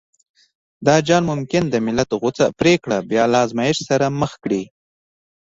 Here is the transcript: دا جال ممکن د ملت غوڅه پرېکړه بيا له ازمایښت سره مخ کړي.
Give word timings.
دا 0.85 0.95
جال 1.07 1.23
ممکن 1.31 1.63
د 1.69 1.75
ملت 1.85 2.09
غوڅه 2.21 2.45
پرېکړه 2.59 2.97
بيا 3.09 3.23
له 3.31 3.37
ازمایښت 3.45 3.81
سره 3.89 4.05
مخ 4.19 4.31
کړي. 4.43 4.63